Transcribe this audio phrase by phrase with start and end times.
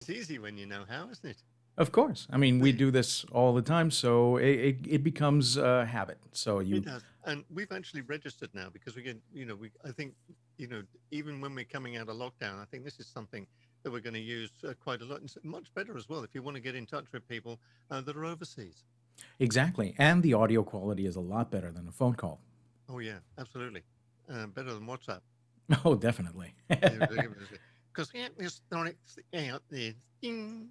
[0.00, 1.42] It's easy when you know how, isn't it?
[1.78, 2.26] Of course.
[2.30, 6.18] I mean, we do this all the time, so it, it, it becomes a habit.
[6.32, 6.76] So you.
[6.76, 7.02] It does.
[7.24, 10.14] And we've actually registered now because we get, you know, we, I think,
[10.58, 13.46] you know, even when we're coming out of lockdown, I think this is something
[13.82, 15.20] that we're going to use uh, quite a lot.
[15.20, 17.58] And it's much better as well if you want to get in touch with people
[17.90, 18.84] uh, that are overseas.
[19.38, 19.94] exactly.
[19.98, 22.40] And the audio quality is a lot better than a phone call.
[22.88, 23.82] Oh, yeah, absolutely.
[24.32, 25.20] Uh, better than WhatsApp.
[25.84, 26.54] Oh, definitely.
[27.96, 28.96] Because we started
[29.50, 29.92] out there.
[30.20, 30.68] Ding.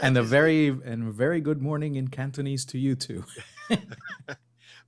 [0.00, 3.24] And a very and a very good morning in Cantonese to you too.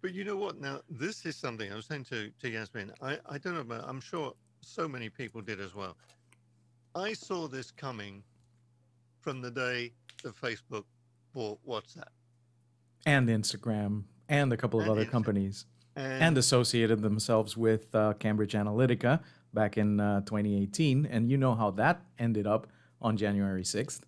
[0.03, 0.61] But you know what?
[0.61, 2.93] Now, this is something I was saying to, to Yasmin.
[3.01, 5.97] I, I don't know about, I'm sure so many people did as well.
[6.95, 8.23] I saw this coming
[9.23, 10.85] from the day that Facebook
[11.33, 12.11] bought WhatsApp.
[13.07, 15.65] and Instagram and a couple of And other Insta- companies
[15.97, 19.21] and And associated themselves with uh, Cambridge Analytica
[19.55, 21.07] back in uh, 2018.
[21.07, 22.67] And you know how that ended up
[23.01, 24.01] on January 6th.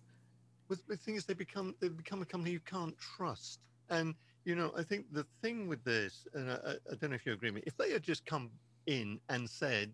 [0.69, 3.59] with the thing is, they become they become a company you can't trust.
[3.89, 7.15] And you know, I think the thing with this, and I, I I don't know
[7.15, 8.49] if you agree with me, if they had just come
[8.85, 9.93] in and said,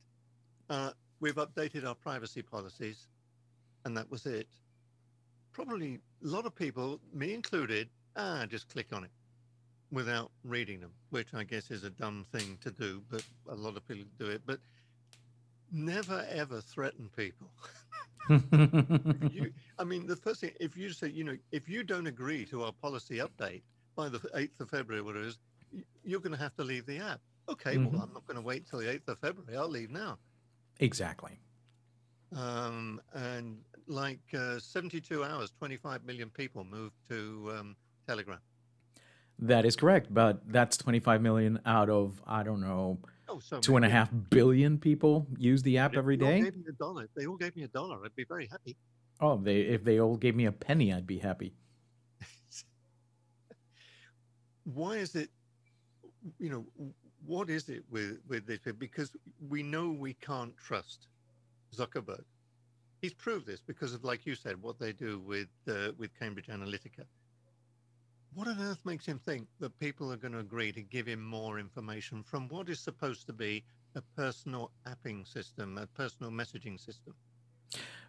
[0.69, 3.07] uh, "We've updated our privacy policies,"
[3.85, 4.47] and that was it,
[5.51, 9.11] probably a lot of people, me included, ah, just click on it
[9.91, 13.77] without reading them, which I guess is a dumb thing to do, but a lot
[13.77, 14.41] of people do it.
[14.45, 14.59] But
[15.83, 17.47] never ever threaten people.
[18.29, 22.45] you, I mean, the first thing, if you say, you know, if you don't agree
[22.45, 23.63] to our policy update
[23.97, 25.39] by the 8th of February, what it is,
[26.05, 27.19] you're going to have to leave the app.
[27.49, 27.91] Okay, Mhm.
[27.91, 29.57] well, I'm not going to wait till the 8th of February.
[29.57, 30.17] I'll leave now.
[30.79, 31.37] exactly.
[32.35, 37.75] Um, and like uh, 72 hours, 25 million people moved to um,
[38.07, 38.39] Telegram.
[39.37, 40.13] That is correct.
[40.13, 42.97] But that's 25 million out of, I don't know,
[43.29, 46.55] Oh, so two and a half billion people use the app If every all gave
[46.55, 47.09] me a dollar.
[47.15, 48.75] They all gave me a dollar, I'd be very happy.
[49.21, 51.53] Oh, they if they all gave me a penny, I'd be happy.
[54.63, 55.29] why is it
[56.39, 56.65] you know
[57.25, 59.11] what is it with with this because
[59.49, 61.07] we know we can't trust
[61.75, 62.23] zuckerberg
[63.01, 66.47] he's proved this because of like you said what they do with uh, with cambridge
[66.47, 67.03] analytica
[68.35, 71.23] what on earth makes him think that people are going to agree to give him
[71.23, 73.63] more information from what is supposed to be
[73.95, 77.13] a personal apping system a personal messaging system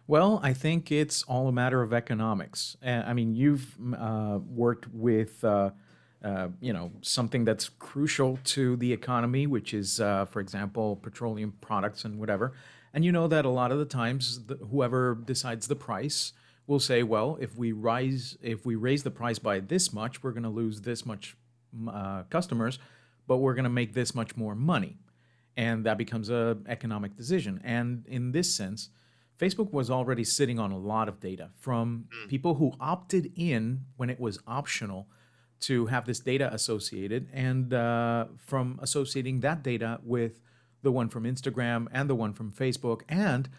[0.07, 2.77] Well, I think it's all a matter of economics.
[2.85, 5.71] I mean, you've uh, worked with, uh,
[6.23, 11.53] uh, you know, something that's crucial to the economy, which is, uh, for example, petroleum
[11.59, 12.53] products and whatever.
[12.93, 16.33] And you know that a lot of the times, the, whoever decides the price
[16.67, 20.31] will say, well, if we rise, if we raise the price by this much, we're
[20.31, 21.35] going to lose this much
[21.89, 22.79] uh, customers,
[23.27, 24.97] but we're going to make this much more money,
[25.55, 27.61] and that becomes a economic decision.
[27.63, 28.89] And in this sense
[29.39, 34.09] Facebook was already sitting on a lot of data from people who opted in when
[34.09, 35.07] it was optional
[35.61, 40.39] to have this data associated, and uh, from associating that data with
[40.83, 43.49] the one from Instagram and the one from Facebook and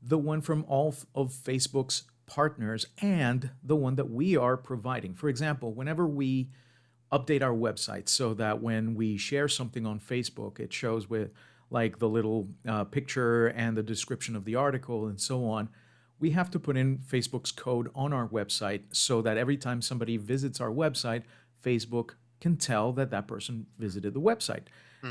[0.00, 5.14] the one from all of Facebook's partners and the one that we are providing.
[5.14, 6.50] For example, whenever we
[7.10, 11.30] update our website so that when we share something on Facebook, it shows with
[11.70, 15.68] like the little uh, picture and the description of the article and so on.
[16.20, 20.16] We have to put in Facebook's code on our website so that every time somebody
[20.16, 21.22] visits our website,
[21.62, 22.10] Facebook
[22.40, 24.64] can tell that that person visited the website.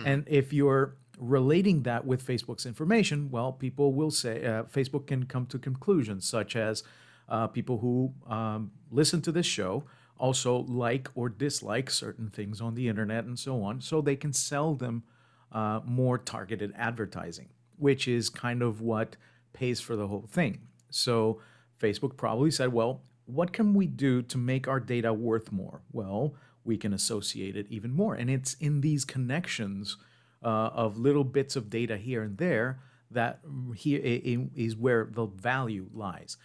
[0.05, 5.25] And if you're relating that with Facebook's information, well, people will say uh, Facebook can
[5.25, 6.83] come to conclusions such as
[7.29, 9.83] uh, people who um, listen to this show
[10.17, 14.33] also like or dislike certain things on the internet and so on, so they can
[14.33, 15.03] sell them
[15.51, 19.15] uh, more targeted advertising, which is kind of what
[19.53, 20.59] pays for the whole thing.
[20.89, 21.39] So
[21.81, 25.81] Facebook probably said, well, what can we do to make our data worth more?
[25.91, 26.33] Well,
[26.63, 28.15] we can associate it even more.
[28.15, 29.97] And it's in these connections
[30.43, 32.79] uh, of little bits of data here and there
[33.11, 33.39] that
[33.75, 36.37] here is where the value lies.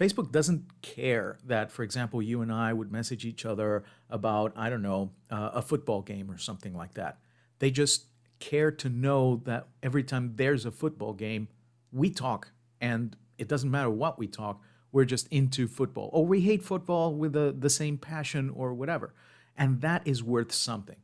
[0.00, 4.70] Facebook doesn't care that, for example, you and I would message each other about, I
[4.70, 7.18] don't know, uh, a football game or something like that.
[7.58, 8.06] They just
[8.38, 11.48] care to know that every time there's a football game,
[11.92, 16.08] we talk, and it doesn't matter what we talk, we're just into football.
[16.14, 19.12] Or we hate football with the, the same passion or whatever.
[19.54, 20.96] And that is worth something,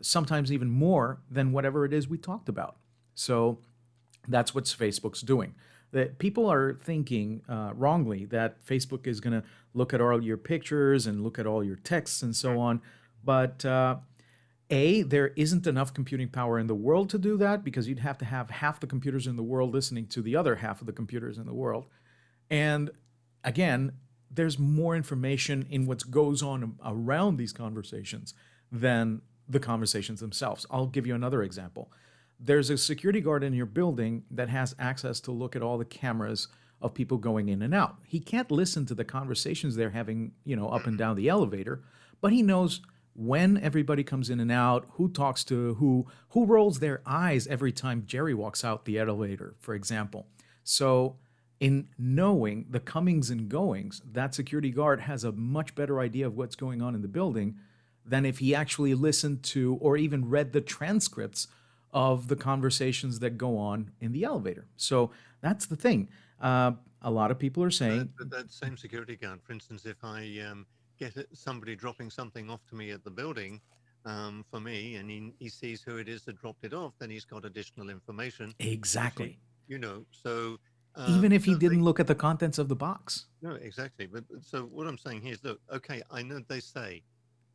[0.00, 2.76] sometimes even more than whatever it is we talked about.
[3.16, 3.58] So
[4.28, 5.56] that's what Facebook's doing.
[5.94, 10.36] That people are thinking uh, wrongly that Facebook is going to look at all your
[10.36, 12.82] pictures and look at all your texts and so on.
[13.24, 13.96] But uh,
[14.70, 18.18] a, there isn't enough computing power in the world to do that because you'd have
[18.18, 20.92] to have half the computers in the world listening to the other half of the
[20.92, 21.86] computers in the world.
[22.50, 22.90] And
[23.44, 23.92] again,
[24.30, 28.34] there's more information in what goes on around these conversations
[28.72, 30.66] than the conversations themselves.
[30.70, 31.92] I'll give you another example.
[32.40, 35.84] There's a security guard in your building that has access to look at all the
[35.84, 36.48] cameras
[36.80, 37.96] of people going in and out.
[38.04, 41.82] He can't listen to the conversations they're having, you know, up and down the elevator,
[42.20, 42.80] but he knows
[43.14, 47.72] when everybody comes in and out, who talks to who, who rolls their eyes every
[47.72, 50.26] time Jerry walks out the elevator, for example.
[50.64, 51.16] So,
[51.60, 56.36] in knowing the comings and goings, that security guard has a much better idea of
[56.36, 57.56] what's going on in the building
[58.04, 61.46] than if he actually listened to or even read the transcripts
[61.94, 64.66] of the conversations that go on in the elevator.
[64.76, 65.10] So,
[65.40, 66.10] that's the thing.
[66.40, 68.10] Uh, a lot of people are saying.
[68.18, 70.66] But that same security guard, for instance, if I um,
[70.98, 73.60] get somebody dropping something off to me at the building
[74.04, 77.10] um, for me and he, he sees who it is that dropped it off, then
[77.10, 78.54] he's got additional information.
[78.58, 79.38] Exactly.
[79.68, 80.58] You know, so.
[80.96, 83.26] Um, Even if he didn't they, look at the contents of the box.
[83.42, 84.06] No, exactly.
[84.06, 87.02] But so what I'm saying here is look, okay, I know they say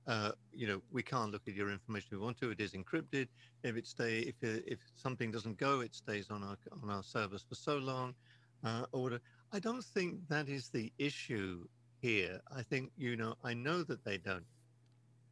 [0.09, 2.49] uh, you know, we can't look at your information if we want to.
[2.49, 3.27] It is encrypted.
[3.63, 7.45] If it stay, if if something doesn't go, it stays on our on our servers
[7.47, 8.15] for so long.
[8.63, 9.19] Uh, or
[9.53, 11.65] I don't think that is the issue
[12.01, 12.41] here.
[12.55, 14.45] I think, you know, I know that they don't.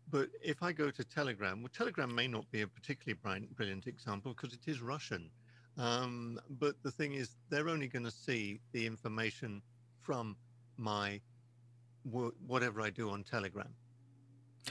[0.09, 3.87] But if I go to Telegram, well, Telegram may not be a particularly bright, brilliant
[3.87, 5.29] example because it is Russian.
[5.77, 9.61] Um, but the thing is, they're only going to see the information
[10.01, 10.37] from
[10.77, 11.19] my
[12.03, 13.73] whatever I do on Telegram.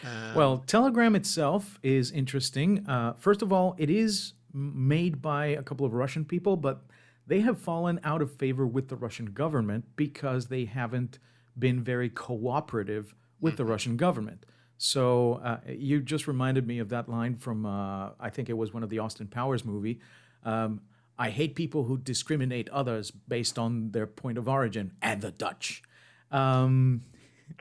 [0.05, 2.87] Um, well, Telegram itself is interesting.
[2.89, 6.83] Uh, first of all, it is made by a couple of Russian people, but
[7.27, 11.19] they have fallen out of favor with the Russian government because they haven't
[11.59, 13.65] been very cooperative with mm-hmm.
[13.65, 14.47] the Russian government.
[14.79, 18.75] So uh, you just reminded me of that line from uh, I think it was
[18.75, 20.01] one of the Austin Powers movie.
[20.45, 20.83] Um,
[21.19, 25.83] I hate people who discriminate others based on their point of origin and the Dutch.
[26.31, 27.03] Um,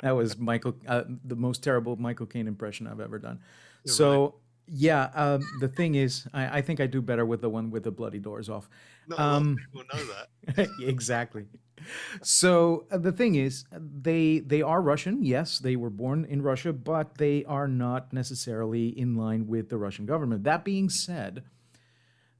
[0.02, 3.40] that was Michael, uh, the most terrible Michael Caine impression I've ever done.
[3.84, 4.34] You're so right.
[4.68, 7.84] yeah, um, the thing is, I, I, think I do better with the one with
[7.84, 8.70] the bloody doors off.
[9.08, 10.04] No, um, people know
[10.56, 10.70] that.
[10.82, 11.46] exactly.
[12.24, 15.24] So uh, the thing is, they they are Russian.
[15.24, 19.78] Yes, they were born in Russia, but they are not necessarily in line with the
[19.78, 20.44] Russian government.
[20.44, 21.44] That being said,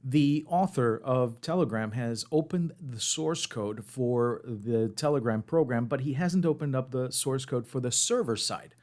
[0.08, 6.12] the author of Telegram has opened the source code for the Telegram program, but he
[6.12, 8.76] hasn't opened up the source code for the server side.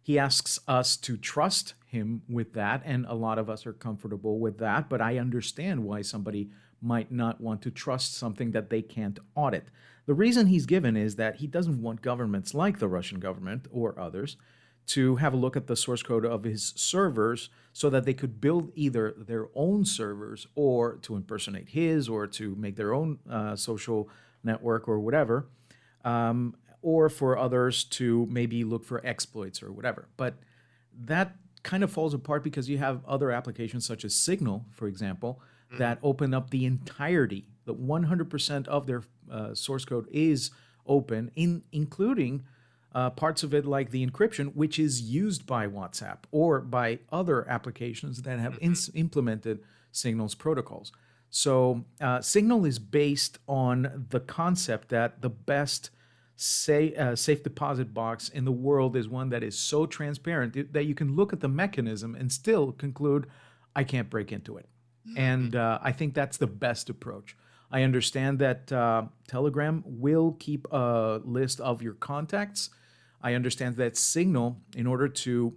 [0.00, 4.38] He asks us to trust him with that, and a lot of us are comfortable
[4.38, 6.50] with that, but I understand why somebody
[6.80, 9.66] might not want to trust something that they can't audit.
[10.06, 13.98] The reason he's given is that he doesn't want governments like the Russian government or
[13.98, 14.36] others
[14.90, 18.40] to have a look at the source code of his servers so that they could
[18.40, 23.54] build either their own servers or to impersonate his or to make their own uh,
[23.54, 24.08] social
[24.42, 25.46] network or whatever,
[26.04, 30.08] um, or for others to maybe look for exploits or whatever.
[30.16, 30.34] But
[31.04, 35.40] that kind of falls apart because you have other applications such as Signal, for example,
[35.68, 35.78] mm-hmm.
[35.78, 40.50] that open up the entirety, the 100% of their uh, source code is
[40.84, 42.42] open, in including
[42.94, 47.48] uh, parts of it like the encryption, which is used by WhatsApp or by other
[47.48, 48.98] applications that have mm-hmm.
[48.98, 49.60] implemented
[49.92, 50.92] Signal's protocols.
[51.30, 55.90] So uh, Signal is based on the concept that the best
[56.34, 60.84] say, uh, safe deposit box in the world is one that is so transparent that
[60.84, 63.26] you can look at the mechanism and still conclude,
[63.76, 64.68] I can't break into it.
[65.06, 65.18] Mm-hmm.
[65.18, 67.36] And uh, I think that's the best approach.
[67.70, 72.70] I understand that uh, Telegram will keep a list of your contacts
[73.22, 75.54] I understand that Signal, in order to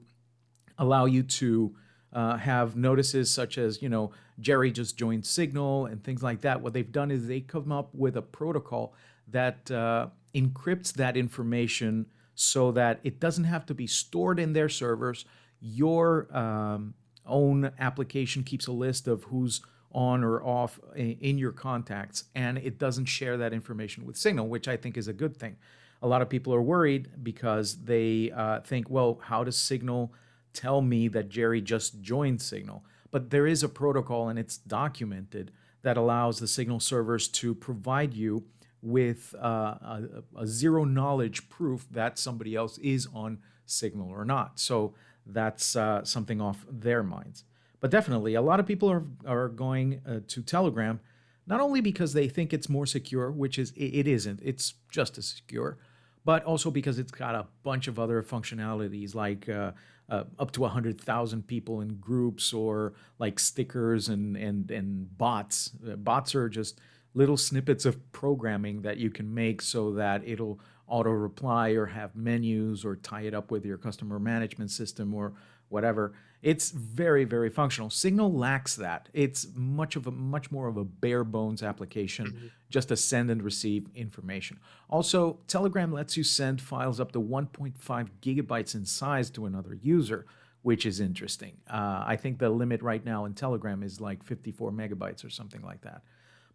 [0.78, 1.76] allow you to
[2.12, 6.62] uh, have notices such as, you know, Jerry just joined Signal and things like that,
[6.62, 8.94] what they've done is they come up with a protocol
[9.28, 14.70] that uh, encrypts that information so that it doesn't have to be stored in their
[14.70, 15.26] servers.
[15.62, 16.94] Your um,
[17.26, 22.80] own application keeps a list of who's on or off in your contacts, and it
[22.80, 25.56] doesn't share that information with Signal, which I think is a good thing
[26.04, 30.14] a lot of people are worried because they uh, think, well, how does Signal
[30.52, 32.84] tell me that Jerry just joined Signal?
[33.10, 38.14] But there is a protocol and it's documented that allows the Signal servers to provide
[38.14, 38.44] you
[38.82, 39.48] with uh,
[39.82, 40.04] a,
[40.36, 44.60] a, zero knowledge proof that somebody else is on Signal or not.
[44.60, 44.94] So
[45.26, 47.46] that's uh, something off their minds.
[47.80, 51.00] But definitely, a lot of people are, are going uh, to Telegram
[51.46, 55.28] not only because they think it's more secure, which is it isn't, it's just as
[55.28, 55.78] secure,
[56.26, 59.72] but also because it's got a bunch of other functionalities like uh,
[60.10, 65.72] uh, up to 100,000 people in groups or like stickers and, and, and bots.
[65.90, 66.80] Uh, bots are just
[67.14, 70.60] little snippets of programming that you can make so that it'll
[70.94, 75.34] auto reply or have menus or tie it up with your customer management system or
[75.70, 76.14] whatever.
[76.44, 77.90] It's very, very functional.
[77.90, 79.10] Signal lacks that.
[79.12, 82.48] It's much of a much more of a bare bones application, mm-hmm.
[82.70, 84.60] just to send and receive information.
[84.88, 90.28] Also, Telegram lets you send files up to 1.5 gigabytes in size to another user,
[90.62, 91.54] which is interesting.
[91.68, 95.64] Uh, I think the limit right now in Telegram is like 54 megabytes or something
[95.64, 96.04] like that.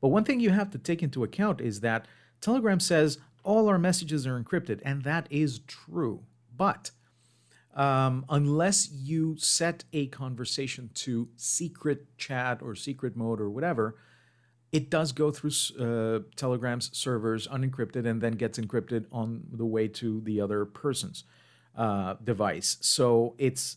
[0.00, 2.06] But one thing you have to take into account is that
[2.40, 6.24] Telegram says all our messages are encrypted, and that is true.
[6.56, 6.90] But
[7.74, 13.96] um, unless you set a conversation to secret chat or secret mode or whatever,
[14.72, 19.88] it does go through uh, Telegram's servers unencrypted and then gets encrypted on the way
[19.88, 21.24] to the other person's
[21.76, 22.76] uh, device.
[22.80, 23.76] So it's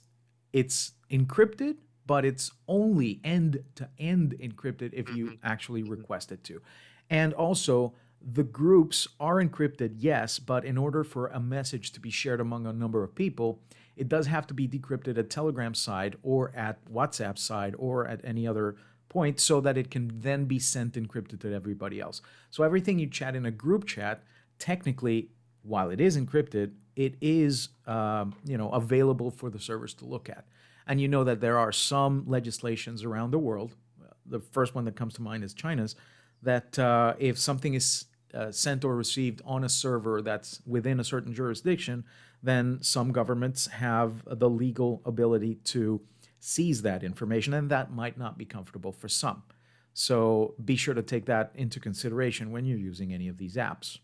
[0.51, 1.75] it's encrypted,
[2.05, 5.35] but it's only end to end encrypted if you mm-hmm.
[5.43, 6.61] actually request it to.
[7.09, 12.11] And also, the groups are encrypted, yes, but in order for a message to be
[12.11, 13.59] shared among a number of people,
[13.95, 18.21] it does have to be decrypted at Telegram side or at WhatsApp side or at
[18.23, 18.75] any other
[19.09, 22.21] point so that it can then be sent encrypted to everybody else.
[22.49, 24.23] So everything you chat in a group chat,
[24.57, 25.29] technically,
[25.63, 30.29] while it is encrypted, it is um, you know available for the servers to look
[30.29, 30.45] at.
[30.87, 33.75] And you know that there are some legislations around the world.
[34.25, 35.95] The first one that comes to mind is China's
[36.41, 41.03] that uh, if something is uh, sent or received on a server that's within a
[41.03, 42.03] certain jurisdiction,
[42.41, 46.01] then some governments have the legal ability to
[46.39, 49.43] seize that information, and that might not be comfortable for some.
[49.93, 53.99] So be sure to take that into consideration when you're using any of these apps.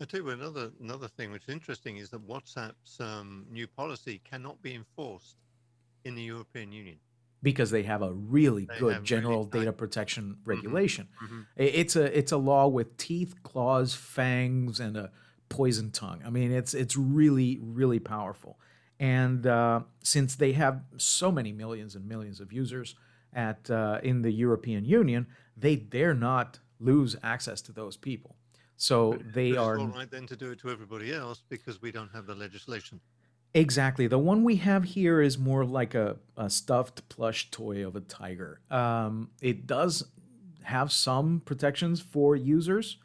[0.00, 4.20] I tell you another another thing which is interesting is that WhatsApp's um, new policy
[4.28, 5.36] cannot be enforced
[6.04, 6.98] in the European Union
[7.42, 10.50] because they have a really they good general really data protection mm-hmm.
[10.50, 11.08] regulation.
[11.22, 11.34] Mm-hmm.
[11.34, 11.42] Mm-hmm.
[11.56, 15.10] It's a it's a law with teeth, claws, fangs, and a
[15.48, 16.22] poison tongue.
[16.24, 18.58] I mean, it's it's really really powerful.
[18.98, 22.94] And uh, since they have so many millions and millions of users
[23.32, 28.36] at uh, in the European Union, they dare not lose access to those people.
[28.76, 32.10] So they are all right then to do it to everybody else because we don't
[32.12, 33.00] have the legislation.
[33.54, 34.06] Exactly.
[34.06, 38.00] The one we have here is more like a, a stuffed plush toy of a
[38.00, 38.60] tiger.
[38.70, 40.04] Um, it does
[40.62, 42.96] have some protections for users,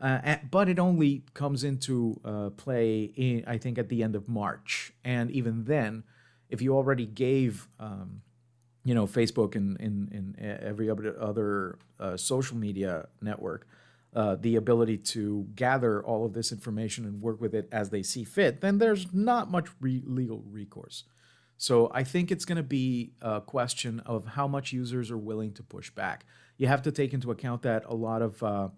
[0.00, 4.28] uh, but it only comes into uh, play, in, I think, at the end of
[4.28, 4.92] March.
[5.02, 6.04] And even then,
[6.50, 8.20] if you already gave, um,
[8.84, 13.66] you know, Facebook and, and, and every other, other uh, social media network
[14.16, 18.02] uh, the ability to gather all of this information and work with it as they
[18.02, 21.04] see fit, then there's not much re- legal recourse.
[21.58, 25.52] So I think it's going to be a question of how much users are willing
[25.52, 26.24] to push back.
[26.56, 28.68] You have to take into account that a lot of uh,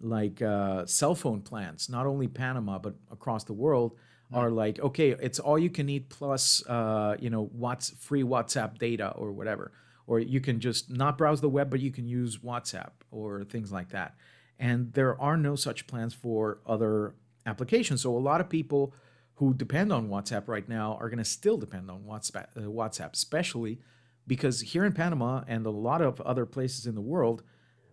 [0.00, 4.38] like uh, cell phone plans, not only Panama but across the world, mm-hmm.
[4.38, 8.78] are like okay, it's all you can eat plus uh, you know what's free WhatsApp
[8.78, 9.70] data or whatever,
[10.08, 13.70] or you can just not browse the web but you can use WhatsApp or things
[13.70, 14.16] like that
[14.58, 17.14] and there are no such plans for other
[17.46, 18.02] applications.
[18.02, 18.94] So a lot of people
[19.34, 23.14] who depend on WhatsApp right now are going to still depend on WhatsApp, uh, WhatsApp,
[23.14, 23.78] especially
[24.26, 27.42] because here in Panama and a lot of other places in the world,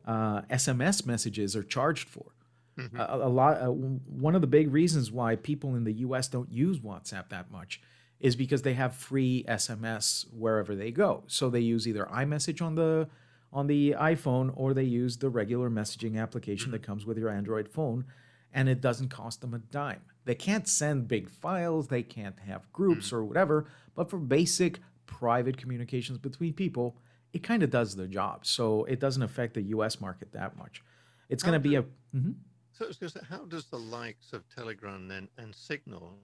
[0.06, 2.36] uh, SMS messages are charged for.
[2.78, 3.00] Mm-hmm.
[3.00, 3.62] A, a, lot.
[3.62, 6.28] Uh, one of the big reasons why people in the U.S.
[6.28, 7.80] don't use WhatsApp that much
[8.20, 11.24] is because they have free SMS wherever they go.
[11.28, 13.08] So they use either iMessage on the
[13.52, 17.70] on the iPhone or they use the regular messaging application that comes with your Android
[17.70, 18.06] phone
[18.54, 20.02] and it doesn't cost them a dime.
[20.24, 25.58] They can't send big files, they can't have groups or whatever, but for basic private
[25.58, 26.98] communications between people,
[27.34, 28.46] it kind of does the job.
[28.46, 30.82] So it doesn't affect the US market that much.
[31.30, 31.84] It's going to be a.
[31.84, 32.32] Mm-hmm.
[32.72, 36.18] So say, how does the likes of Telegram then and Signal,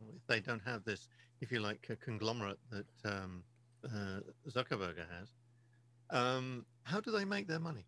[0.00, 1.08] if they don't have this,
[1.40, 3.42] if you like, a conglomerate that um,
[3.84, 5.28] uh, Zuckerberg has,
[6.10, 7.86] um, how do they make their money?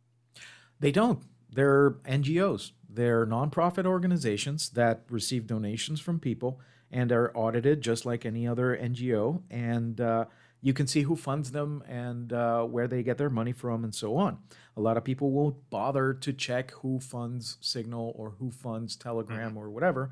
[0.80, 1.22] They don't.
[1.50, 2.72] They're NGOs.
[2.88, 6.60] They're nonprofit organizations that receive donations from people
[6.90, 9.42] and are audited just like any other NGO.
[9.50, 10.26] And uh,
[10.60, 13.94] you can see who funds them and uh, where they get their money from and
[13.94, 14.38] so on.
[14.76, 19.50] A lot of people won't bother to check who funds Signal or who funds Telegram
[19.50, 19.58] mm-hmm.
[19.58, 20.10] or whatever.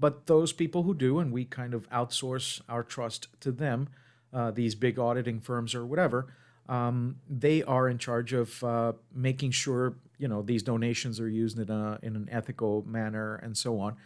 [0.00, 3.88] But those people who do, and we kind of outsource our trust to them,
[4.32, 6.32] uh, these big auditing firms or whatever,
[6.68, 11.58] um, they are in charge of uh, making sure you know these donations are used
[11.58, 13.96] in, a, in an ethical manner and so on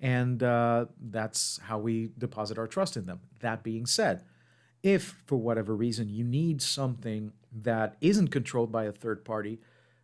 [0.00, 4.24] and uh, that's how we deposit our trust in them that being said
[4.82, 9.58] if for whatever reason you need something that isn't controlled by a third party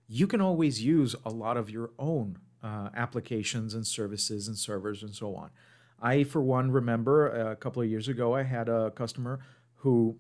[0.08, 5.02] you can always use a lot of your own uh, applications and services and servers
[5.02, 5.50] and so on.
[6.00, 9.40] I, for one, remember a couple of years ago, I had a customer
[9.76, 10.16] who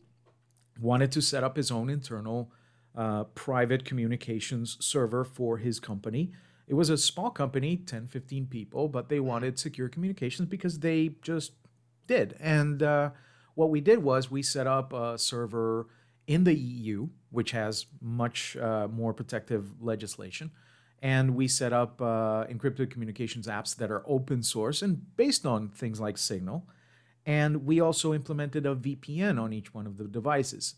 [0.80, 2.50] wanted to set up his own internal
[2.96, 6.32] uh, private communications server for his company.
[6.66, 11.14] It was a small company, 10, 15 people, but they wanted secure communications because they
[11.22, 11.52] just
[12.06, 12.36] did.
[12.40, 13.10] And uh,
[13.54, 15.86] what we did was we set up a server
[16.26, 20.50] in the EU, which has much uh, more protective legislation.
[21.00, 25.68] And we set up uh, encrypted communications apps that are open source and based on
[25.68, 26.66] things like Signal.
[27.26, 30.74] And we also implemented a VPN on each one of the devices.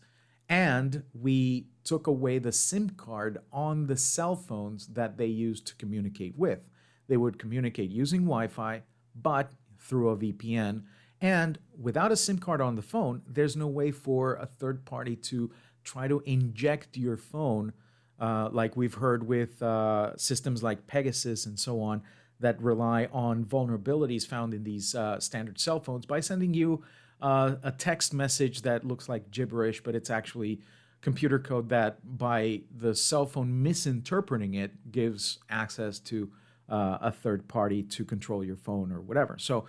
[0.49, 5.75] And we took away the SIM card on the cell phones that they used to
[5.75, 6.59] communicate with.
[7.07, 8.83] They would communicate using Wi Fi,
[9.15, 10.83] but through a VPN.
[11.21, 15.15] And without a SIM card on the phone, there's no way for a third party
[15.15, 15.51] to
[15.83, 17.73] try to inject your phone,
[18.19, 22.01] uh, like we've heard with uh, systems like Pegasus and so on,
[22.41, 26.83] that rely on vulnerabilities found in these uh, standard cell phones by sending you
[27.21, 30.59] uh, a text message that looks like gibberish, but it's actually
[31.01, 36.31] computer code that, by the cell phone misinterpreting it, gives access to
[36.69, 39.37] uh, a third party to control your phone or whatever.
[39.39, 39.65] So,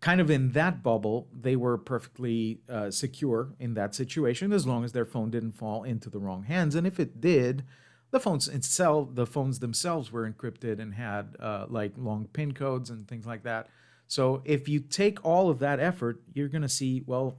[0.00, 4.84] kind of in that bubble, they were perfectly uh, secure in that situation as long
[4.84, 6.74] as their phone didn't fall into the wrong hands.
[6.74, 7.64] And if it did,
[8.14, 12.88] the phones itself, the phones themselves were encrypted and had uh, like long pin codes
[12.88, 13.66] and things like that.
[14.06, 17.36] So if you take all of that effort, you're going to see, well,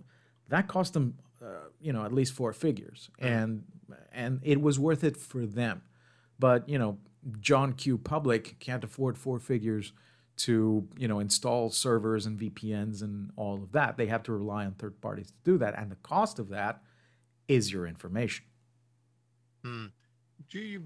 [0.50, 3.64] that cost them, uh, you know, at least four figures, and
[4.12, 5.82] and it was worth it for them.
[6.38, 6.98] But you know,
[7.40, 7.98] John Q.
[7.98, 9.94] Public can't afford four figures
[10.38, 13.96] to you know install servers and VPNs and all of that.
[13.96, 16.82] They have to rely on third parties to do that, and the cost of that
[17.48, 18.46] is your information.
[19.64, 19.86] Hmm.
[20.50, 20.80] Do you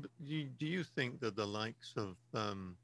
[0.60, 2.75] do you think that the likes of um,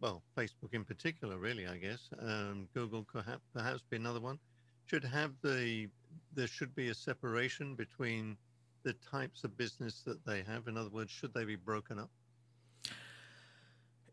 [0.00, 2.08] well, Facebook in particular, really, I guess.
[2.20, 4.38] Um, Google have, perhaps be another one.
[4.86, 5.88] Should have the
[6.34, 8.36] there should be a separation between
[8.82, 10.66] the types of business that they have.
[10.68, 12.10] In other words, should they be broken up?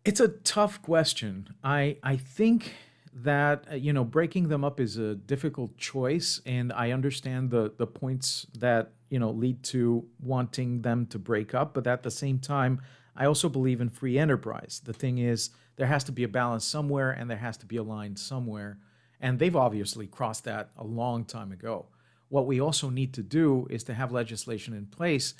[0.03, 1.55] It's a tough question.
[1.63, 2.73] I I think
[3.13, 7.73] that uh, you know breaking them up is a difficult choice, and I understand the
[7.75, 12.11] the points that you know lead to wanting them to break up, but at the
[12.11, 12.81] same time,
[13.15, 14.81] I also believe in free enterprise.
[14.83, 17.77] The thing is there has to be a balance somewhere and there has to be
[17.77, 18.77] a line somewhere.
[19.19, 21.87] And they've obviously crossed that a long time ago.
[22.29, 25.33] What we also need to do is to have legislation in place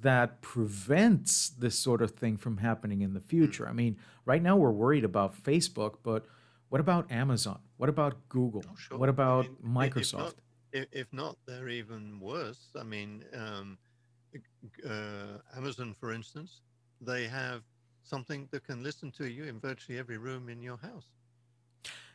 [0.00, 3.66] that prevents this sort of thing from happening in the future.
[3.66, 6.26] I mean, right now we're worried about Facebook, but
[6.68, 7.60] what about Amazon?
[7.78, 8.64] What about Google?
[8.68, 8.98] Oh, sure.
[8.98, 10.34] What about I mean, Microsoft?
[10.74, 12.68] If not, if not, they're even worse.
[12.78, 13.78] I mean, um,
[14.84, 16.60] uh, Amazon, for instance,
[17.00, 17.62] they have
[18.02, 21.06] something that can listen to you in virtually every room in your house.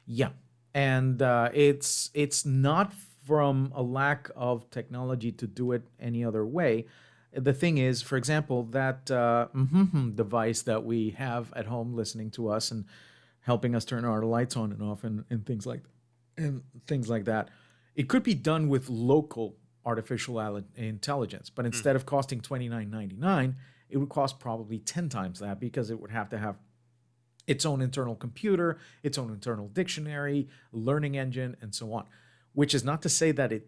[0.06, 0.30] Yeah,
[0.74, 2.94] and uh, it's it's not
[3.26, 6.86] from a lack of technology to do it any other way.
[7.32, 9.48] The thing is, for example, that uh,
[10.16, 12.86] device that we have at home listening to us and
[13.42, 15.84] helping us turn our lights on and off and, and things like
[16.38, 17.50] and things like that.
[18.00, 20.40] It could be done with local artificial
[20.78, 21.74] intelligence, but hmm.
[21.74, 21.98] instead mm.
[21.98, 23.58] of costing twenty nine ninety nine,
[23.90, 26.56] it would cost probably 10 times that because it would have to have
[27.46, 32.06] its own internal computer, its own internal dictionary, learning engine, and so on.
[32.54, 33.68] Which is not to say that it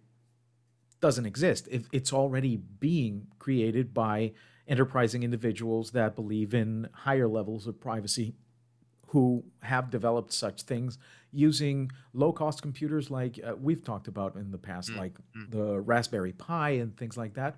[1.02, 1.68] doesn't exist.
[1.92, 4.32] it's already being created by
[4.66, 8.36] enterprising individuals that believe in higher levels of privacy
[9.12, 10.98] who have developed such things
[11.32, 15.00] using low cost computers like uh, we've talked about in the past, mm-hmm.
[15.00, 15.14] like
[15.50, 17.58] the Raspberry Pi and things like that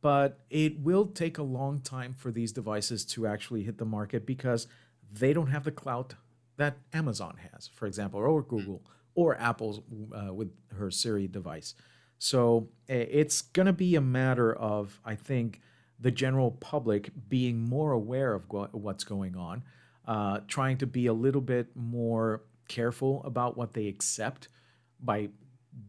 [0.00, 4.26] but it will take a long time for these devices to actually hit the market
[4.26, 4.68] because
[5.10, 6.14] they don't have the clout
[6.56, 8.48] that Amazon has, for example, or hmm.
[8.48, 8.82] Google
[9.14, 9.80] or Apple's
[10.12, 11.74] uh, with her Siri device.
[12.20, 15.60] So it's going to be a matter of, I think,
[16.00, 19.64] the general public being more aware of what's going on,
[20.08, 24.48] uh, trying to be a little bit more careful about what they accept
[24.98, 25.28] by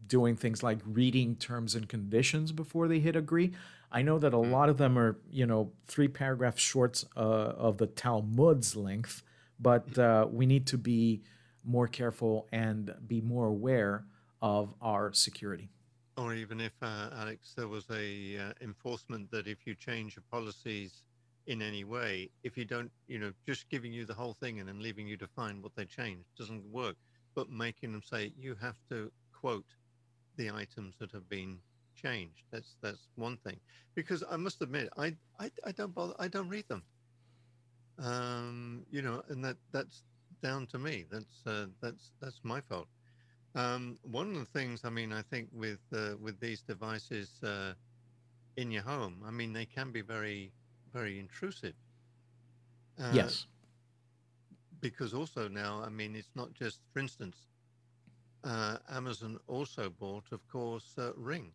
[0.06, 3.52] doing things like reading terms and conditions before they hit agree.
[3.90, 4.50] I know that a mm.
[4.50, 9.22] lot of them are, you know, three paragraph shorts uh, of the Talmud's length,
[9.58, 11.22] but uh, we need to be
[11.64, 14.04] more careful and be more aware
[14.42, 15.70] of our security.
[16.18, 20.24] Or even if, uh, Alex, there was a uh, enforcement that if you change your
[20.30, 21.02] policies
[21.46, 24.68] in any way, if you don't, you know, just giving you the whole thing and
[24.68, 26.96] then leaving you to find what they changed doesn't work,
[27.34, 29.64] but making them say you have to quote
[30.36, 31.58] the items that have been
[31.94, 32.44] changed.
[32.50, 33.58] That's that's one thing.
[33.94, 36.14] Because I must admit, I I, I don't bother.
[36.18, 36.82] I don't read them.
[37.98, 40.02] Um, you know, and that that's
[40.42, 41.06] down to me.
[41.10, 42.88] That's uh, that's that's my fault.
[43.54, 47.74] Um, one of the things, I mean, I think with uh, with these devices uh,
[48.56, 50.52] in your home, I mean, they can be very
[50.92, 51.74] very intrusive.
[52.98, 53.46] Uh, Yes.
[54.80, 57.46] because also now, I mean, it's not just, for instance,
[58.44, 61.54] uh, Amazon also bought, of course, uh, Ring.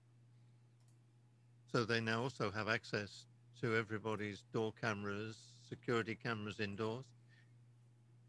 [1.66, 3.28] So they now also have access
[3.62, 7.18] to everybody's door cameras, security cameras indoors.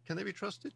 [0.06, 0.74] Can they be trusted?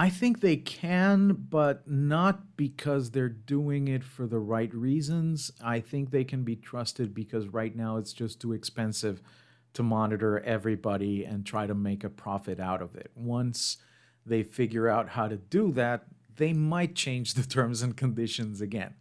[0.00, 5.50] I think they can, but not because they're doing it for the right reasons.
[5.60, 9.20] I think they can be trusted because right now it's just too expensive
[9.74, 13.10] to monitor everybody and try to make a profit out of it.
[13.16, 13.78] Once
[14.24, 16.04] they figure out how to do that,
[16.36, 18.94] they might change the terms and conditions again.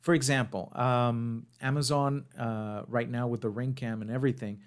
[0.00, 4.58] For example, um, Amazon uh, right now with the Ring Cam and everything,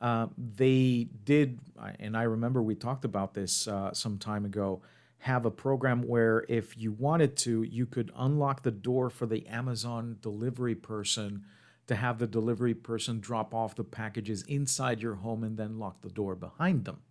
[0.00, 1.58] uh, they did,
[1.98, 4.82] and I remember we talked about this uh, some time ago,
[5.22, 9.46] have a program where if you wanted to, you could unlock the door for the
[9.46, 11.44] Amazon delivery person
[11.86, 16.00] to have the delivery person drop off the packages inside your home and then lock
[16.02, 17.02] the door behind them,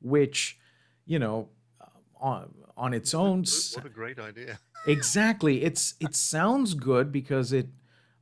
[0.00, 0.56] which,
[1.04, 1.48] you know,
[1.80, 1.86] uh,
[2.20, 3.40] on, on its own.
[3.74, 4.60] What a great idea.
[4.86, 5.64] Exactly.
[5.64, 7.66] It's it sounds good because it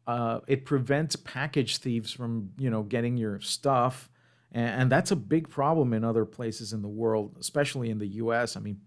[0.06, 4.08] uh, it prevents package thieves from you know getting your stuff,
[4.50, 8.08] and, and that's a big problem in other places in the world, especially in the
[8.08, 8.56] U.S.
[8.56, 8.80] I mean,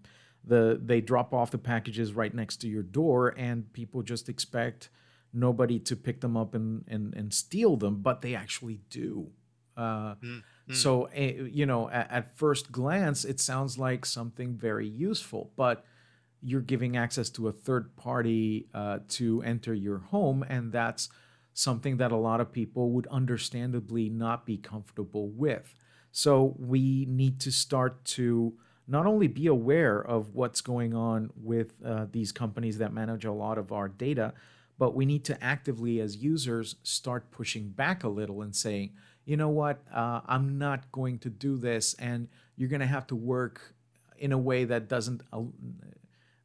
[0.46, 4.90] the they drop off the packages right next to your door, and people just expect
[5.32, 9.30] nobody to pick them up and and, and steal them, but they actually do.
[9.76, 10.74] Uh, Mm, mm.
[10.74, 15.84] so, eh, you know, at, at first glance, it sounds like something very useful, but
[16.40, 21.08] you're giving access to a third party uh, to enter your home, and that's
[21.54, 25.74] something that a lot of people would understandably not be comfortable with.
[26.12, 28.54] So, we need to start to
[28.86, 33.32] not only be aware of what's going on with uh, these companies that manage a
[33.32, 34.34] lot of our data,
[34.78, 38.90] but we need to actively, as users, start pushing back a little and saying,
[39.24, 43.06] you know what, uh, I'm not going to do this, and you're going to have
[43.08, 43.74] to work
[44.18, 45.22] in a way that doesn't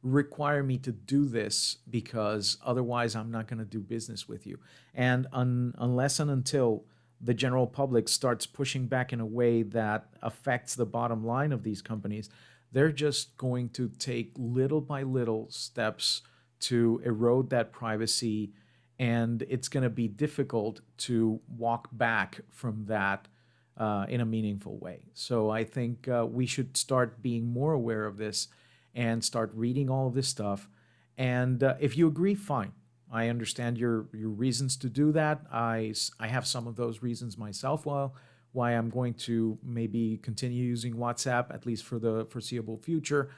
[0.02, 4.58] require me to do this because otherwise I'm not going to do business with you.
[4.94, 6.84] And un- unless and until
[7.20, 11.62] the general public starts pushing back in a way that affects the bottom line of
[11.62, 12.30] these companies,
[12.72, 16.22] they're just going to take little by little steps
[16.60, 18.52] to erode that privacy.
[18.98, 23.28] And it's going to be difficult to walk back from that
[23.76, 25.04] uh, in a meaningful way.
[25.14, 28.48] So I think uh, we should start being more aware of this
[28.94, 30.68] and start reading all of this stuff.
[31.16, 32.72] And uh, if you agree, fine.
[33.12, 35.42] I understand your your reasons to do that.
[35.52, 37.86] I I have some of those reasons myself.
[37.86, 38.14] Well,
[38.52, 43.30] why I'm going to maybe continue using WhatsApp at least for the foreseeable future.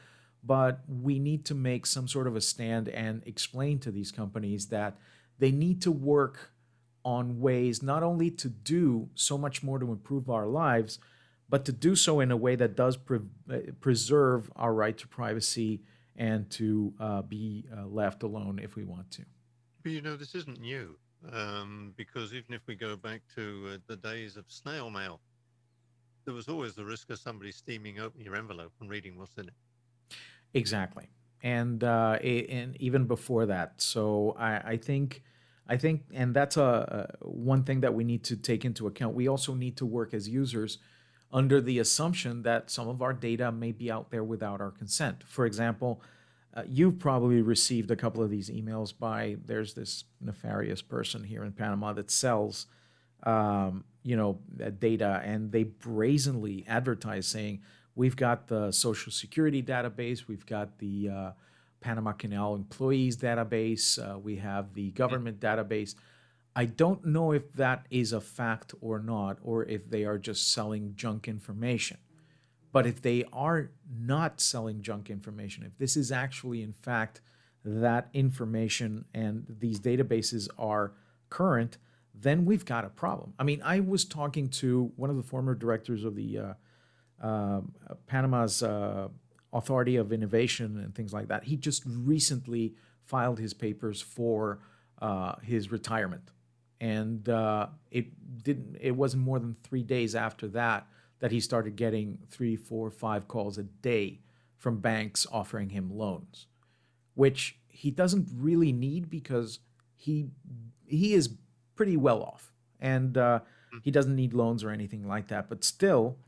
[0.44, 4.66] But we need to make some sort of a stand and explain to these companies
[4.66, 4.98] that
[5.38, 6.50] they need to work
[7.04, 10.98] on ways not only to do so much more to improve our lives,
[11.48, 15.06] but to do so in a way that does pre- uh, preserve our right to
[15.06, 15.82] privacy
[16.16, 19.24] and to uh, be uh, left alone if we want to.
[19.82, 20.96] But you know, this isn't new
[21.32, 25.20] um, because even if we go back to uh, the days of snail mail,
[26.24, 29.48] there was always the risk of somebody steaming open your envelope and reading what's in
[29.48, 29.54] it.
[30.54, 31.08] Exactly,
[31.42, 33.80] and uh, and even before that.
[33.80, 35.22] So I, I think,
[35.66, 39.14] I think, and that's a, a one thing that we need to take into account.
[39.14, 40.78] We also need to work as users
[41.32, 45.24] under the assumption that some of our data may be out there without our consent.
[45.26, 46.02] For example,
[46.54, 51.44] uh, you've probably received a couple of these emails by there's this nefarious person here
[51.44, 52.66] in Panama that sells
[53.22, 57.60] um, you know uh, data and they brazenly advertise saying
[57.94, 61.30] we've got the social security database we've got the uh,
[61.80, 65.94] panama canal employees database uh, we have the government database.
[66.54, 70.52] I don't know if that is a fact or not or if they are just
[70.52, 71.96] selling junk information
[72.72, 77.20] but if they are not selling junk information, if this is actually, in fact,
[77.64, 80.92] that information and these databases are
[81.28, 81.76] current,
[82.14, 83.34] then we've got a problem.
[83.38, 86.54] I mean, I was talking to one of the former directors of the uh,
[87.22, 87.60] uh,
[88.06, 89.08] Panama's uh,
[89.52, 91.44] Authority of Innovation and things like that.
[91.44, 94.60] He just recently filed his papers for
[95.00, 96.30] uh, his retirement,
[96.80, 98.78] and uh, it didn't.
[98.80, 100.86] It wasn't more than three days after that
[101.22, 104.18] that he started getting three, four, five calls a day
[104.58, 106.48] from banks offering him loans,
[107.14, 109.60] which he doesn't really need because
[109.94, 110.26] he
[110.84, 111.36] he is
[111.76, 113.38] pretty well off and uh,
[113.84, 115.48] he doesn't need loans or anything like that.
[115.48, 116.18] But still,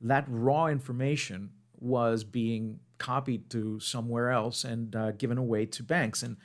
[0.00, 6.22] that raw information was being copied to somewhere else and uh, given away to banks.
[6.22, 6.36] And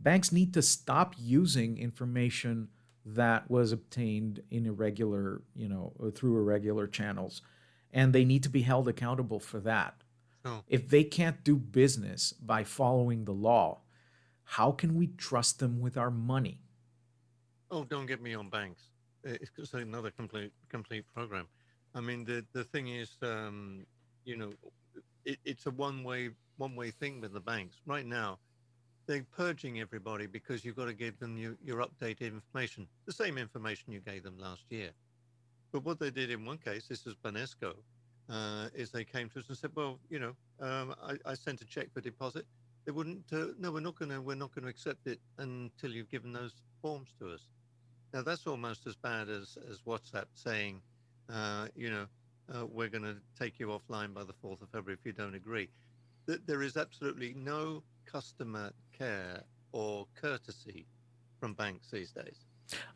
[0.00, 2.68] banks need to stop using information
[3.04, 7.42] that was obtained in irregular, you know, through irregular channels.
[7.92, 10.02] And they need to be held accountable for that.
[10.44, 10.62] Oh.
[10.68, 13.80] If they can't do business by following the law,
[14.44, 16.60] how can we trust them with our money?
[17.70, 18.82] Oh, don't get me on banks.
[19.22, 21.46] It's it's another complete complete program.
[21.94, 23.86] I mean, the the thing is, um,
[24.24, 24.52] you know,
[25.24, 28.38] it, it's a one way one way thing with the banks right now.
[29.10, 33.38] They're purging everybody because you've got to give them your, your updated information, the same
[33.38, 34.90] information you gave them last year.
[35.72, 37.74] But what they did in one case, this is Banesco,
[38.28, 41.60] uh, is they came to us and said, "Well, you know, um, I, I sent
[41.60, 42.46] a check for deposit.
[42.84, 43.24] They wouldn't.
[43.32, 44.20] Uh, no, we're not going to.
[44.20, 47.48] We're not going to accept it until you've given those forms to us."
[48.14, 50.82] Now that's almost as bad as as WhatsApp saying,
[51.28, 52.06] uh, you know,
[52.54, 55.34] uh, we're going to take you offline by the fourth of February if you don't
[55.34, 55.68] agree.
[56.26, 60.86] That there is absolutely no customer care or courtesy
[61.38, 62.38] from banks these days.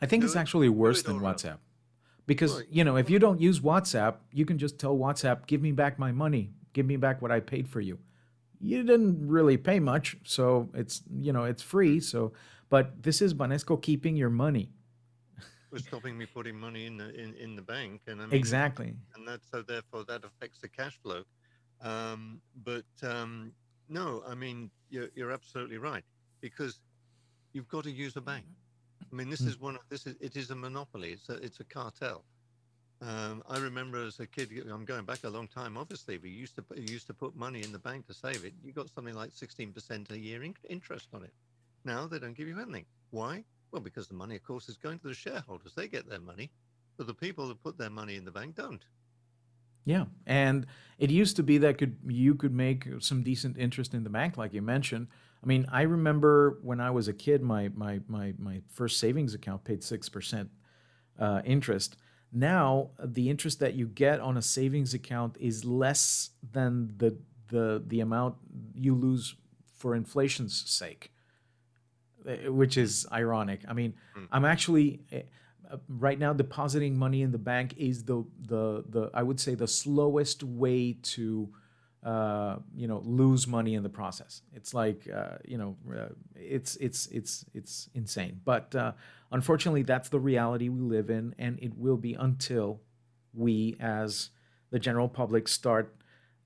[0.00, 1.20] I think Do it's it- actually worse than.
[1.20, 1.58] WhatsApp.
[2.26, 2.66] Because, Right.
[2.70, 5.98] you know, if you don't use WhatsApp, you can just tell WhatsApp, give me back
[5.98, 7.98] my money, give me back what I paid for you.
[8.60, 12.00] You didn't really pay much, so it's, you know, it's free.
[12.00, 12.32] So,
[12.70, 14.70] but this is Banesco keeping your money.
[15.70, 18.94] was stopping me putting money in the in, in the bank, and I mean, Exactly.
[19.16, 21.24] and that so therefore that affects the cash flow.
[21.82, 23.52] Um, but um,
[23.88, 26.04] no, I mean you're you're absolutely right
[26.40, 26.80] because
[27.52, 28.46] you've got to use a bank.
[29.12, 29.48] I mean, this Mm.
[29.48, 31.12] is one of this is it is a monopoly.
[31.12, 32.24] It's a it's a cartel.
[33.00, 35.76] Um, I remember as a kid, I'm going back a long time.
[35.76, 38.54] Obviously, we used to used to put money in the bank to save it.
[38.64, 41.32] You got something like 16% a year in, interest on it.
[41.84, 42.86] Now they don't give you anything.
[43.10, 43.44] Why?
[43.72, 45.74] Well, because the money, of course, is going to the shareholders.
[45.74, 46.50] They get their money,
[46.96, 48.84] but the people that put their money in the bank don't.
[49.84, 50.66] Yeah, and
[50.98, 54.36] it used to be that could you could make some decent interest in the bank,
[54.36, 55.08] like you mentioned.
[55.42, 59.34] I mean, I remember when I was a kid, my my my my first savings
[59.34, 60.50] account paid six percent
[61.18, 61.96] uh, interest.
[62.32, 67.18] Now, the interest that you get on a savings account is less than the
[67.48, 68.36] the the amount
[68.74, 69.36] you lose
[69.76, 71.12] for inflation's sake,
[72.26, 73.60] eh, which is ironic.
[73.68, 74.28] I mean, Mm.
[74.32, 75.22] I'm actually eh,
[75.70, 79.54] uh, right now depositing money in the bank is the the the I would say
[79.54, 81.48] the slowest way to
[82.04, 84.42] uh, you know lose money in the process.
[84.52, 88.40] It's like uh, you know uh, it's it's it's it's insane.
[88.44, 88.92] But uh,
[89.32, 92.80] unfortunately, that's the reality we live in, and it will be until
[93.32, 94.30] we, as
[94.70, 95.96] the general public, start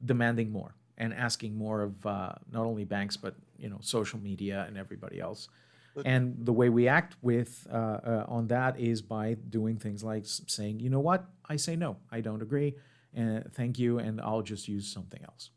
[0.05, 4.65] demanding more and asking more of uh, not only banks but you know social media
[4.69, 5.49] and everybody else.
[5.95, 10.03] But- And the way we act with uh, uh, on that is by doing things
[10.05, 12.77] like saying, you know what, I say no, I don't agree,
[13.15, 15.51] and thank you, and I'll just use something else.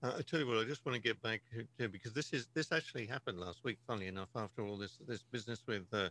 [0.00, 1.42] Uh, I tell you what, I just want to get back
[1.78, 3.78] to because this is this actually happened last week.
[3.84, 6.08] Funnily enough, after all this this business with uh,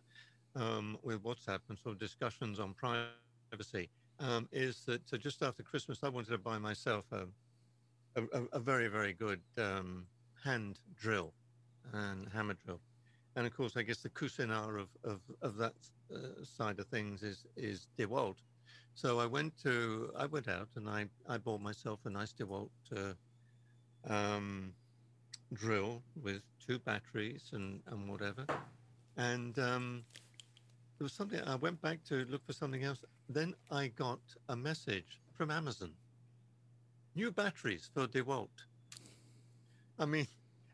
[0.55, 5.63] um, with WhatsApp and sort of discussions on privacy, um, is that so just after
[5.63, 7.27] Christmas, I wanted to buy myself a
[8.19, 10.05] a, a- a very very good um,
[10.43, 11.33] hand drill
[11.93, 12.79] and hammer drill,
[13.35, 15.73] and of course, I guess the Cuisinart of of, of that
[16.13, 18.37] uh, side of things is is DeWalt.
[18.95, 22.69] So I went to I went out and I I bought myself a nice DeWalt.
[22.95, 23.13] Uh,
[24.09, 24.73] um,
[25.53, 28.45] drill with two batteries and, and whatever.
[29.17, 30.03] And um,
[30.97, 33.03] there was something, I went back to look for something else.
[33.29, 34.19] Then I got
[34.49, 35.93] a message from Amazon
[37.15, 38.49] new batteries for DeWalt.
[39.97, 40.27] I mean,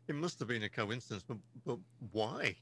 [0.08, 1.78] it must have been a coincidence, but, but
[2.12, 2.56] why?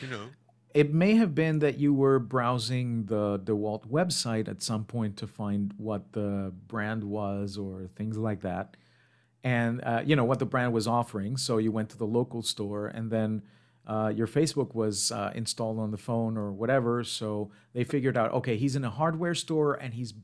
[0.00, 0.26] You know,
[0.74, 5.26] It may have been that you were browsing the DeWalt website at some point to
[5.26, 8.76] find what the brand was or things like that,
[9.44, 11.36] and uh, you know what the brand was offering.
[11.36, 13.42] So you went to the local store, and then
[13.86, 17.04] uh, your Facebook was uh, installed on the phone or whatever.
[17.04, 20.14] So they figured out, okay, he's in a hardware store and he's,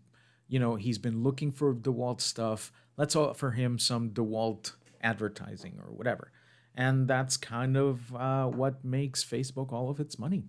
[0.48, 2.72] you know, he's been looking for DeWalt stuff.
[2.96, 6.32] Let's offer him some DeWalt advertising or whatever.
[6.74, 10.44] And that's kind of uh, what makes Facebook all of its money.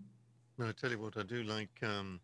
[0.57, 2.19] no, I tell you what, I do like um,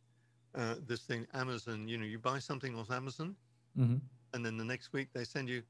[0.55, 1.87] uh, this thing, Amazon.
[1.87, 3.35] You know, you buy something off Amazon,
[3.75, 3.97] hmm
[4.33, 5.63] and then the next week they send you,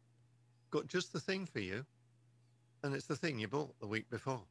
[0.71, 1.85] got just the thing for you,
[2.83, 4.41] and it's the thing you bought the week before.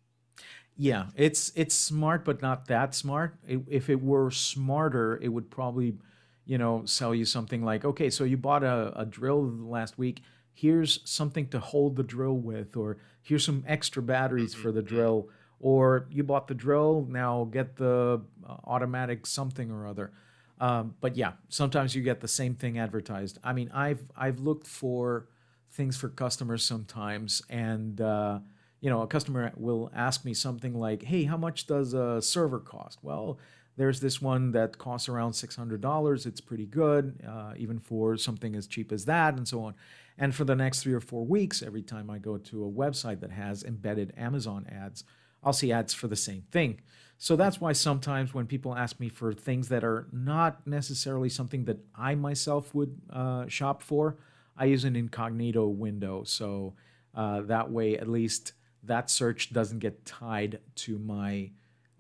[0.77, 3.37] Yeah, it's it's smart, but not that smart.
[3.49, 5.97] I- if it were smarter, it would probably,
[6.45, 10.23] you know, sell you something like, okay, so you bought a, a drill last week.
[10.57, 15.29] Here's something to hold the drill with, or here's some extra batteries for the drill,
[15.61, 20.12] or you bought the drill, now get the uh, automatic something or other.
[20.59, 23.38] Um, but yeah, sometimes you get the same thing advertised.
[23.45, 25.29] I mean, I've I've looked for
[25.73, 28.38] things for customers sometimes, and uh,
[28.81, 32.61] you know, a customer will ask me something like, "Hey, how much does a server
[32.61, 33.38] cost?" Well,
[33.77, 36.25] there's this one that costs around $600.
[36.27, 39.75] It's pretty good, uh, even for something as cheap as that, and so on.
[40.19, 43.21] And for the next three or four weeks, every time I go to a website
[43.21, 45.05] that has embedded Amazon ads,
[45.43, 46.81] I'll see ads for the same thing.
[47.19, 51.65] So that's why sometimes when people ask me for things that are not necessarily something
[51.65, 54.17] that I myself would uh, shop for,
[54.57, 56.25] I use an incognito window.
[56.25, 56.75] So
[57.15, 58.53] uh, that way, at least
[58.83, 61.51] that search doesn't get tied to my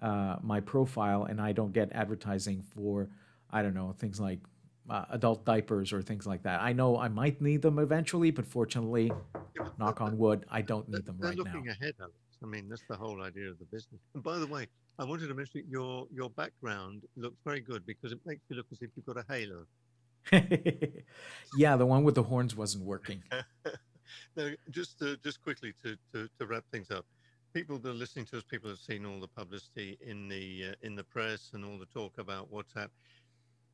[0.02, 3.08] uh, my profile, and I don't get advertising for
[3.50, 4.40] I don't know things like
[4.90, 6.60] uh, adult diapers or things like that.
[6.60, 9.12] I know I might need them eventually, but fortunately,
[9.58, 11.42] Yeah, knock on wood, I don't need them right now.
[11.44, 12.14] looking ahead, Alex.
[12.42, 14.00] I mean, that's the whole idea of the business.
[14.14, 14.66] And by the way,
[14.98, 18.66] I wanted to mention your your background looks very good because it makes you look
[18.72, 19.66] as if you've got a halo.
[21.56, 23.22] yeah, the one with the horns wasn't working.
[24.36, 27.06] now, just to, just quickly to, to to wrap things up,
[27.52, 30.74] people that are listening to us, people have seen all the publicity in the uh,
[30.86, 32.88] in the press and all the talk about WhatsApp.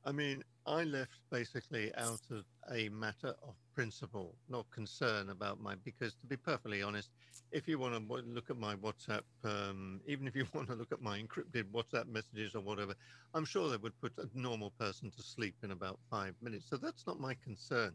[0.04, 5.74] I mean, I left basically out of a matter of principle, not concern about my.
[5.84, 7.10] Because to be perfectly honest,
[7.52, 10.92] if you want to look at my WhatsApp, um, even if you want to look
[10.92, 12.94] at my encrypted WhatsApp messages or whatever,
[13.34, 16.66] I'm sure they would put a normal person to sleep in about five minutes.
[16.68, 17.94] So that's not my concern.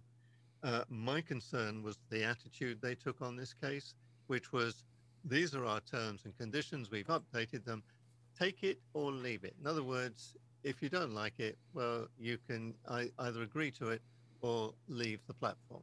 [0.63, 3.93] Uh, my concern was the attitude they took on this case,
[4.27, 4.83] which was
[5.25, 6.89] these are our terms and conditions.
[6.89, 7.83] We've updated them.
[8.39, 9.55] Take it or leave it.
[9.59, 10.35] In other words,
[10.67, 12.73] if you don't like it, well, you can
[13.19, 14.01] either agree to it
[14.41, 15.81] or leave the platform.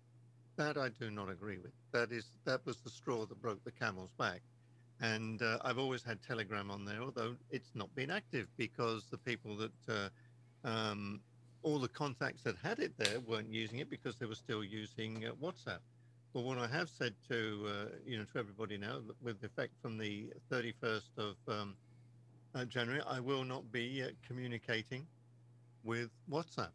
[0.56, 1.72] That I do not agree with.
[1.92, 4.42] That is that was the straw that broke the camel's back.
[5.00, 9.18] And uh, I've always had Telegram on there, although it's not been active because the
[9.18, 11.20] people that uh, um,
[11.62, 15.24] all the contacts that had it there weren't using it because they were still using
[15.24, 15.80] uh, WhatsApp.
[16.32, 19.72] But what I have said to uh, you know to everybody now, with the effect
[19.82, 21.74] from the 31st of um,
[22.54, 25.06] uh, January, I will not be uh, communicating
[25.82, 26.70] with WhatsApp.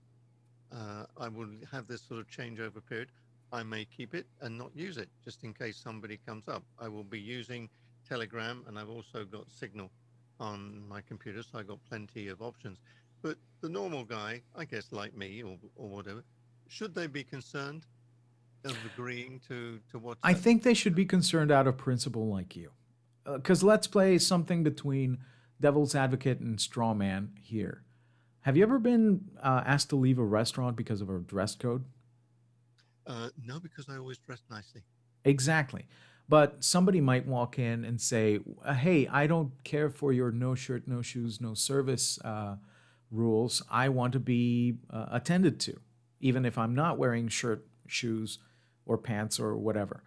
[0.71, 3.09] Uh, I will have this sort of changeover period.
[3.51, 6.63] I may keep it and not use it just in case somebody comes up.
[6.77, 7.69] I will be using
[8.07, 9.89] Telegram and I've also got Signal
[10.39, 12.77] on my computer, so I've got plenty of options.
[13.21, 16.23] But the normal guy, I guess, like me or, or whatever,
[16.67, 17.85] should they be concerned
[18.63, 20.17] of agreeing to to WhatsApp?
[20.23, 22.71] I think they should be concerned out of principle, like you.
[23.25, 25.17] Because let's play something between
[25.59, 27.83] devil's advocate and straw man here.
[28.41, 31.83] Have you ever been uh, asked to leave a restaurant because of a dress code?
[33.05, 34.81] Uh, no, because I always dress nicely.
[35.25, 35.85] Exactly.
[36.29, 40.53] But somebody might walk in and say, uh, "Hey, I don't care for your no
[40.55, 42.57] shirt, no shoes, no service uh,
[43.09, 43.63] rules.
[43.69, 45.79] I want to be uh, attended to,
[46.19, 48.37] even if I'm not wearing shirt, shoes,
[48.85, 50.03] or pants or whatever."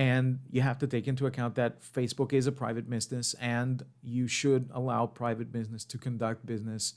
[0.00, 4.26] And you have to take into account that Facebook is a private business, and you
[4.28, 6.94] should allow private business to conduct business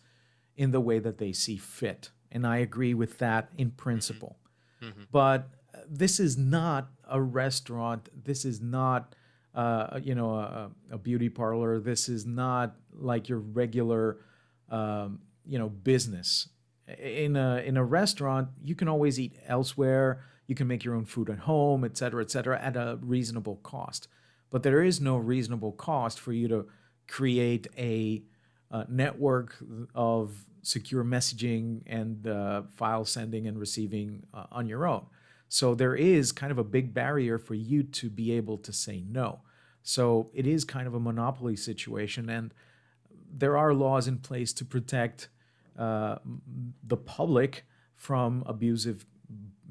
[0.56, 2.12] in the way that they see fit.
[2.32, 4.34] And I agree with that in principle.
[4.82, 5.08] Mhm.
[5.12, 5.42] but
[5.90, 8.02] this is not a restaurant.
[8.30, 9.16] This is not
[9.54, 11.80] uh, you know a, a beauty parlor.
[11.80, 14.18] This is not like your regular
[14.70, 16.50] um, you know business.
[17.00, 20.10] In a in a restaurant you can always eat elsewhere
[20.48, 23.58] you can make your own food at home et cetera et cetera at a reasonable
[23.58, 24.08] cost
[24.50, 26.68] but there is no reasonable cost for you to
[27.08, 28.24] create a
[28.72, 29.58] uh, network
[29.94, 35.06] of secure messaging and uh, file sending and receiving uh, on your own.
[35.50, 39.04] So there is kind of a big barrier for you to be able to say
[39.08, 39.42] no.
[39.84, 42.54] So it is kind of a monopoly situation, and
[43.32, 45.28] there are laws in place to protect
[45.78, 46.16] uh,
[46.88, 49.06] the public from abusive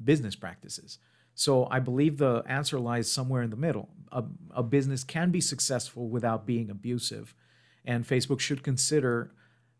[0.03, 0.99] business practices.
[1.35, 3.89] So I believe the answer lies somewhere in the middle.
[4.11, 7.33] A, a business can be successful without being abusive,
[7.85, 9.31] and Facebook should consider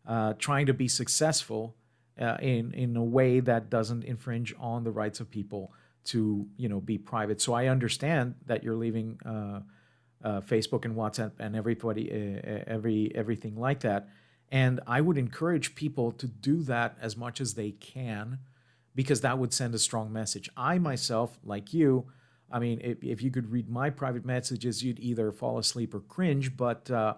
[0.06, 1.76] uh, trying to be successful
[2.20, 5.72] uh, in in a way that doesn't infringe on the rights of people
[6.06, 7.40] to you know be private.
[7.40, 9.60] So I understand that you're leaving uh,
[10.22, 12.10] uh, Facebook and WhatsApp and everybody
[12.66, 14.08] every everything like that,
[14.50, 18.40] and I would encourage people to do that as much as they can
[18.94, 20.48] because that would send a strong message.
[20.56, 22.06] I myself, like you,
[22.50, 26.00] I mean, if, if you could read my private messages, you'd either fall asleep or
[26.00, 26.56] cringe.
[26.56, 27.14] But uh,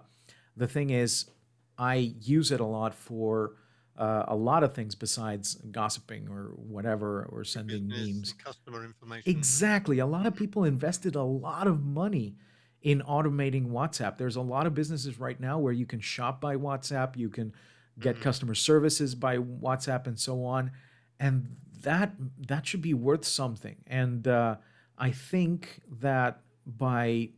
[0.55, 1.29] the thing is,
[1.77, 3.53] I use it a lot for
[3.97, 8.33] uh, a lot of things besides gossiping or whatever or sending Business, memes.
[8.33, 9.29] customer information.
[9.31, 9.99] Exactly.
[9.99, 12.35] A lot of people invested a lot of money
[12.83, 14.17] in automating WhatsApp.
[14.17, 17.53] There's a lot of businesses right now where you can shop by WhatsApp, you can
[17.99, 18.21] get Mhm.
[18.21, 20.71] customer services by WhatsApp and so on,
[21.19, 22.13] and that
[22.47, 23.77] that should be worth something.
[23.87, 24.55] And uh,
[24.97, 27.29] I think that by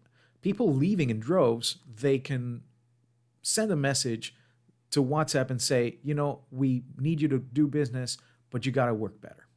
[0.41, 2.61] people leaving in droves, they can
[3.41, 4.35] send a message
[4.91, 8.17] to WhatsApp and say, you know, we need you to do business,
[8.49, 9.47] but you got to work better.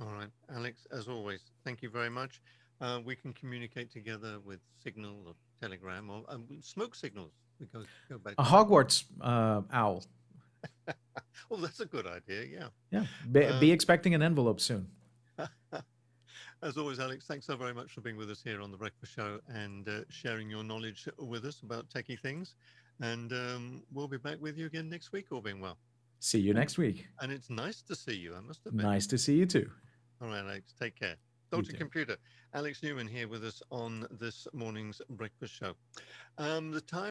[0.00, 2.40] All right, Alex, as always, thank you very much.
[2.80, 7.32] Uh, we can communicate together with Signal or Telegram or um, smoke signals.
[7.58, 8.34] We go, go back.
[8.38, 8.42] A.
[8.42, 10.04] Hogwarts uh, owl.
[11.50, 12.44] Oh, that's a good idea.
[12.44, 12.68] Yeah.
[12.90, 14.86] Yeah, be, be Um, expecting an envelope soon.
[16.62, 19.14] As always, Alex, thanks so very much for being with us here on The Breakfast
[19.14, 22.54] Show and uh, sharing your knowledge with us about techie things.
[23.00, 25.78] And um, we'll be back with you again next week, all being well.
[26.18, 27.06] See you next week.
[27.22, 28.84] And it's nice to see you, I must admit.
[28.84, 29.70] Nice to see you too.
[30.20, 31.16] All right, Alex, take care.
[31.50, 31.72] Dr.
[31.72, 32.16] Computer,
[32.54, 35.72] Alex Newman here with us on this morning's breakfast show.
[36.38, 37.08] Um, the time